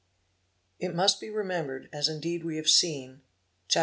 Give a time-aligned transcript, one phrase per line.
[0.79, 3.21] It must be remembered, as indeed we have seen,
[3.67, 3.79] Chap.